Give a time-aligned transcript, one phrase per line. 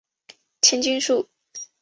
[0.61, 1.29] 千筋树